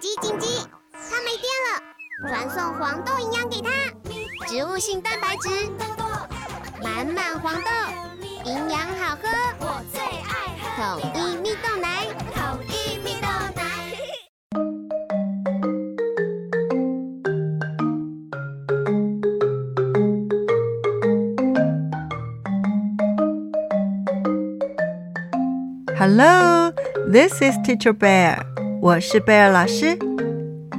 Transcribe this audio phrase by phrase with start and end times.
[0.00, 0.46] 紧急紧急！
[0.92, 1.82] 它没电了，
[2.28, 3.68] 传送黄豆营养给它，
[4.46, 5.48] 植物性蛋白质，
[6.80, 7.70] 满满黄豆，
[8.44, 13.26] 营养好喝，我最爱喝统一蜜豆奶，统一蜜豆
[13.56, 13.62] 奶。
[25.98, 26.72] Hello,
[27.10, 28.47] this is Teacher Bear。
[28.80, 29.98] 我是贝尔老师。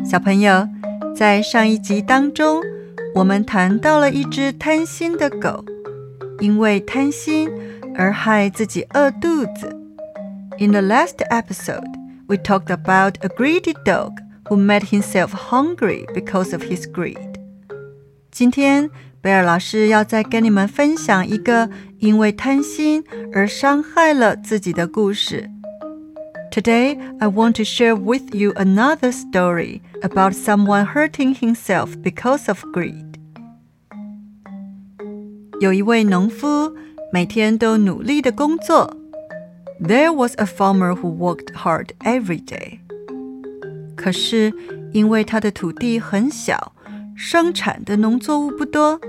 [0.06, 0.66] 小朋友，
[1.14, 2.62] 在上一集当中，
[3.14, 5.66] 我们谈到了一只贪心的狗，
[6.40, 7.50] 因为贪心
[7.96, 9.76] 而害自己饿肚子。
[10.58, 11.92] In the last episode,
[12.28, 14.14] we talked about a greedy dog
[14.46, 17.18] who made himself hungry because of his greed.
[18.32, 18.90] 今天，
[19.22, 23.04] 贝尔老师要再跟你们分享一个因为贪心
[23.34, 25.50] 而伤害了自己的故事。
[26.51, 33.15] Today, I want to share with you another story about someone hurting himself because of greed.
[35.61, 36.75] 有一位农夫
[37.13, 38.97] 每天都努力的工作。
[39.81, 42.79] There was a farmer who worked hard every day.
[43.97, 44.53] 可是
[44.93, 46.73] 因为他的土地很小，
[47.17, 49.01] 生产的农作物不多，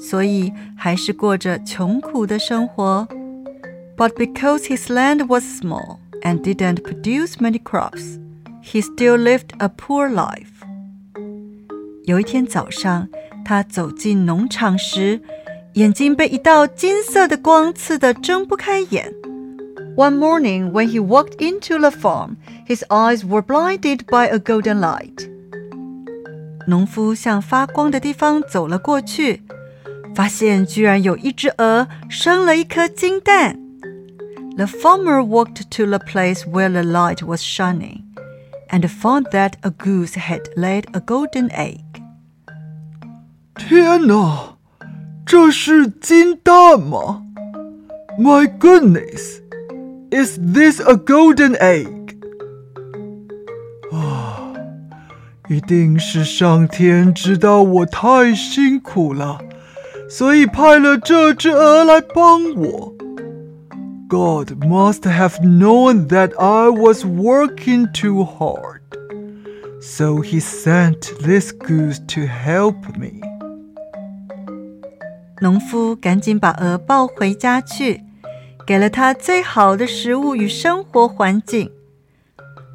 [0.00, 3.08] 所以还是过着穷苦的生活。
[3.96, 8.18] But because his land was small and didn't produce many crops,
[8.62, 10.46] he still lived a poor life.
[12.04, 13.08] 有一天早上，
[13.44, 15.20] 他走进农场时，
[15.74, 19.12] 眼睛被一道金色的光刺得睁不开眼。
[19.96, 25.30] One morning, when he walked into the farm, his eyes were blinded by a golden light.
[26.66, 29.42] 农夫向发光的地方走了过去，
[30.14, 33.58] 发现居然有一只鹅生了一颗金蛋。
[34.56, 38.04] The farmer walked to the place where the light was shining
[38.70, 41.82] and found that a goose had laid a golden egg.
[43.56, 44.56] 天哪，
[45.26, 47.22] 这是金蛋吗？
[48.18, 49.40] My goodness,
[50.10, 52.16] is this a golden egg？
[53.92, 54.54] 啊，
[55.48, 59.38] 一定是上天知道我太辛苦了，
[60.08, 62.94] 所以派了这只鹅来帮我。
[64.10, 68.82] God must have known that I was working too hard,
[69.80, 73.20] so he sent this goose to help me.
[75.40, 78.02] 农夫赶紧把鹅抱回家去，
[78.64, 81.70] 给了它最好的食物与生活环境。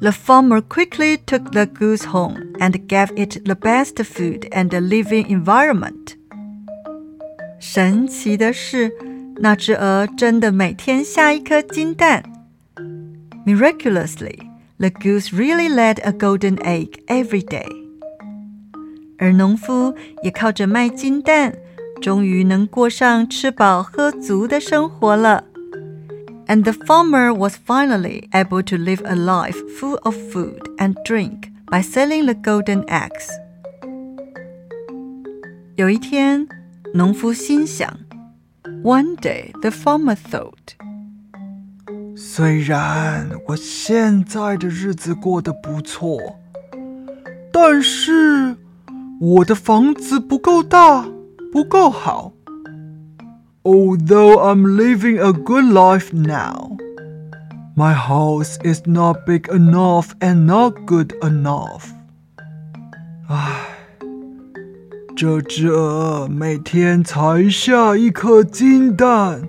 [0.00, 4.80] The farmer quickly took the goose home and gave it the best food and a
[4.80, 6.16] living environment.
[7.58, 8.92] 神奇的是，
[9.36, 12.22] 那只鹅真的每天下一颗金蛋。
[13.44, 14.38] Miraculously,
[14.78, 17.66] the goose really laid a golden egg every day.
[19.18, 21.54] 而农夫也靠着卖金蛋。
[22.00, 25.44] 终于能过上吃饱喝足的生活了。
[26.48, 31.80] And the farmer was finally able to live a life full of food and drink by
[31.80, 33.28] selling the golden eggs.
[35.76, 36.48] 有一天，
[36.92, 37.96] 农夫心想
[38.82, 40.76] ，One day the farmer thought，
[42.16, 46.38] 虽然我现在的日子过得不错，
[47.52, 48.56] 但是
[49.20, 51.06] 我的房子不够大。
[51.52, 52.32] 不够好。
[53.62, 56.78] Although I'm living a good life now,
[57.76, 61.92] my house is not big enough and not good enough.
[63.28, 63.65] 唉，
[65.16, 69.42] 这只鹅每天才下一颗金蛋，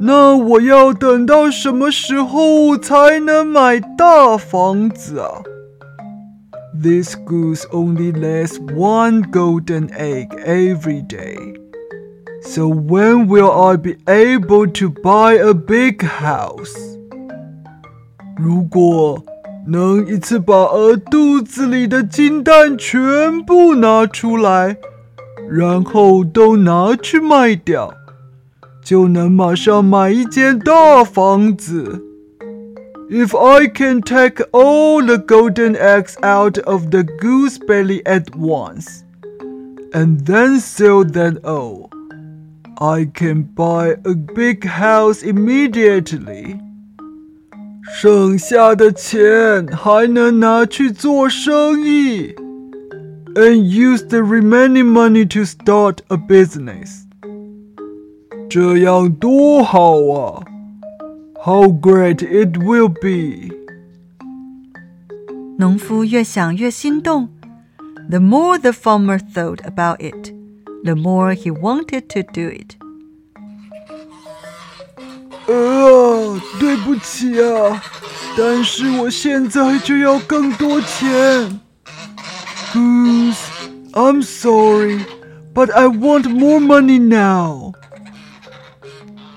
[0.00, 5.42] 那我要等到什么时候才能买大房子啊？
[6.80, 11.36] This goose only lays one golden egg every day.
[12.42, 16.76] So when will I be able to buy a big house?
[18.36, 19.24] 如果
[19.66, 24.76] 能一次把鹅肚子里的金蛋全部拿出来，
[25.50, 27.92] 然后都拿去卖掉，
[28.82, 32.02] 就能马上买一间大房子。
[33.08, 39.02] If I can take all the golden eggs out of the goose belly at once,
[39.92, 41.88] and then sell them all,
[42.78, 46.60] I can buy a big house immediately.
[47.90, 52.34] 剩下的钱还能拿去做生意，
[53.34, 57.04] and use the remaining money to start a business.
[58.48, 60.42] 这样多好啊！
[61.44, 63.54] How great it will be！
[65.58, 67.28] 农夫越想越心动。
[68.10, 70.32] The more the farmer thought about it,
[70.84, 72.76] the more he wanted to do it.
[75.48, 76.09] 呃，
[76.58, 77.82] 对不起啊，
[78.36, 81.60] 但是我现在就要更多钱。
[82.72, 83.38] Goose,
[83.92, 85.04] I'm sorry,
[85.54, 87.72] but I want more money now.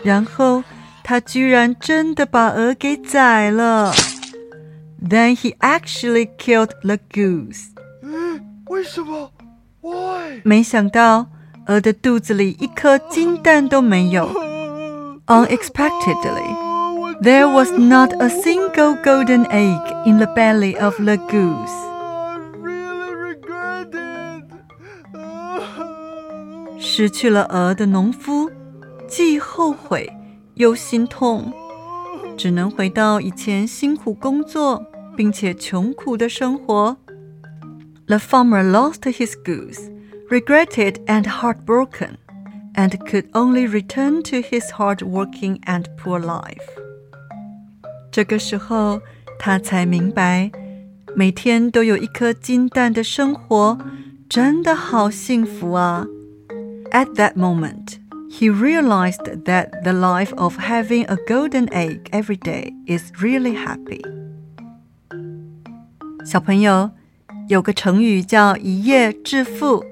[0.04, 0.64] 然后
[1.04, 3.94] 他居然真的把鹅给宰了。
[5.02, 7.70] Then he actually killed the goose.
[8.04, 9.32] 嗯，为什么？
[9.82, 10.42] Why？
[10.44, 11.28] 没想到
[11.68, 14.30] 鹅的肚子里一颗金蛋都没有。
[15.28, 16.56] Unexpectedly,
[17.22, 21.72] there was not a single golden egg in the belly of the goose.
[21.72, 24.46] I really regret it.
[26.80, 28.50] 失去了鹅的农夫，
[29.08, 30.10] 既后悔
[30.56, 31.52] 又心痛，
[32.38, 34.86] 只能回到以前辛苦工作
[35.16, 36.98] 并且穷苦的生活。
[38.08, 39.92] The farmer lost his goose,
[40.30, 42.18] regretted and heartbroken
[42.76, 46.64] and could only return to his hard-working and poor life.
[48.15, 49.03] 这个时候，
[49.41, 50.49] 他才明白，
[51.17, 53.77] 每天都有一颗金蛋的生活，
[54.29, 56.07] 真的好幸福啊
[56.93, 57.97] ！At that moment,
[58.31, 64.01] he realized that the life of having a golden egg every day is really happy.
[66.25, 66.93] 小朋友，
[67.49, 69.85] 有个成语叫“一夜致富”。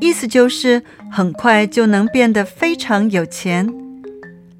[0.00, 3.66] 意思就是很快就能变得非常有钱。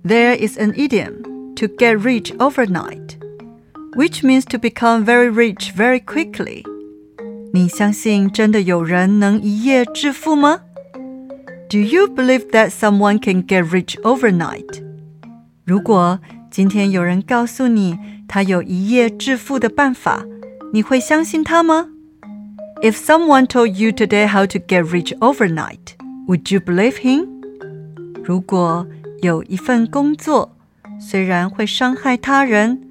[0.05, 3.18] There is an idiom to get rich overnight,
[3.96, 6.64] which means to become very rich very quickly.
[7.54, 10.62] 你相信真的有人能一夜致富吗？
[11.70, 14.84] Do you believe that someone can get rich overnight?
[15.66, 17.98] 如果今天有人告诉你
[18.28, 20.24] 他有一夜致富的办法，
[20.72, 21.88] 你会相信他吗？
[22.82, 25.96] if someone told you today how to get rich overnight,
[26.28, 27.28] would you believe him?
[28.24, 28.86] 如果
[29.22, 30.56] 有一份工作，
[31.02, 32.82] 虽然会伤害他人，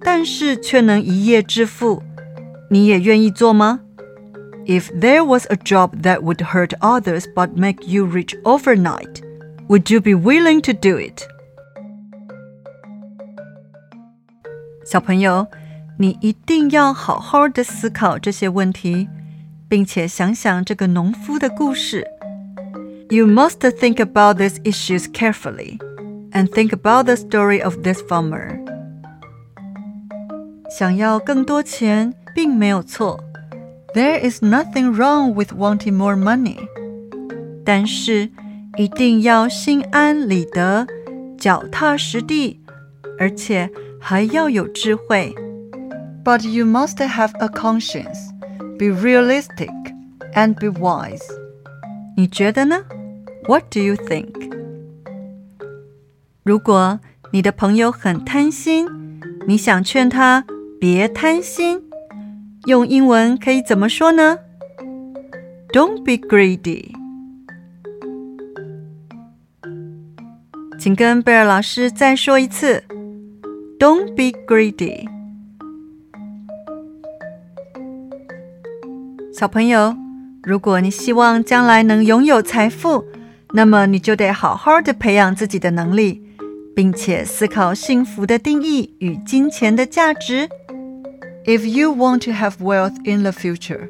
[0.00, 2.02] 但是却能一夜致富，
[2.70, 3.80] 你也愿意做吗？
[4.66, 9.22] If there was a job that would hurt others but make you rich overnight,
[9.68, 11.22] would you be willing to do it?
[14.84, 15.46] 小朋友，
[15.98, 19.08] 你一定要好好的思考这些问题。
[19.72, 22.06] 并且想想这个农夫的故事。
[23.08, 25.78] You must think about these issues carefully
[26.36, 28.58] and think about the story of this farmer.
[30.70, 33.22] 想要更多钱并没有错，
[33.94, 36.58] There is nothing wrong with wanting more money.
[37.64, 38.30] 但是
[38.76, 40.86] 一定要心安理得、
[41.38, 42.60] 脚踏实地，
[43.18, 43.70] 而且
[44.00, 45.34] 还要有智慧。
[46.24, 48.30] But you must have a conscience
[48.78, 49.70] be realistic,
[50.34, 51.22] and be wise.
[52.16, 52.84] 你觉得呢？
[53.46, 54.35] What do you think?
[56.47, 56.97] 如果
[57.29, 58.87] 你的朋友很贪心，
[59.45, 60.45] 你想劝他
[60.79, 61.83] 别贪心，
[62.67, 64.37] 用英文可以怎么说呢
[65.73, 66.93] ？Don't be greedy.
[70.79, 72.81] 请跟贝尔老师再说一次
[73.77, 75.05] ：Don't be greedy.
[79.33, 79.93] 小朋友，
[80.43, 83.03] 如果你希望将来能拥有财富，
[83.51, 86.23] 那么你就得好好的培养自己的能力，
[86.76, 90.48] 并且思考幸福的定义与金钱的价值。
[91.44, 93.88] If you want to have wealth in the future,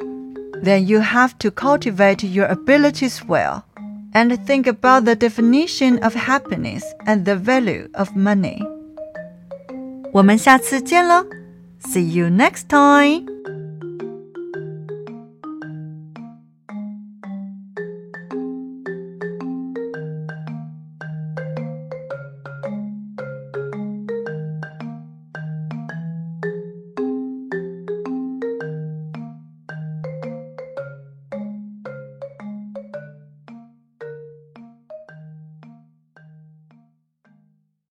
[0.62, 3.62] then you have to cultivate your abilities well
[4.14, 8.58] and think about the definition of happiness and the value of money.
[10.12, 11.26] 我们下次见喽，
[11.84, 13.26] See you next time.